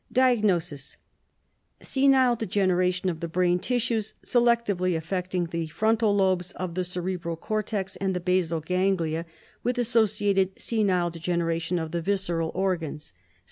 DIAGNOSIS: 0.11 0.97
Senile 1.79 2.35
degeneration 2.35 3.07
of 3.07 3.19
the 3.19 3.27
brain 3.27 3.59
tissues, 3.59 4.15
selectively 4.25 4.97
affecting 4.97 5.43
the 5.45 5.67
frontal 5.67 6.15
lobes 6.15 6.53
of 6.53 6.73
the 6.73 6.83
cerebral 6.83 7.35
cortex 7.35 7.97
and 7.97 8.15
the 8.15 8.19
basal 8.19 8.61
ganglia, 8.61 9.27
with 9.61 9.77
associated 9.77 10.59
senile 10.59 11.11
degeneration 11.11 11.77
of 11.77 11.91
the 11.91 12.01
visceral 12.01 12.51
organs. 12.55 13.13